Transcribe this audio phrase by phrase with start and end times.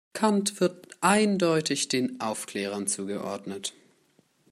[0.15, 3.75] Kant wird eindeutig den Aufklärern zugeordnet.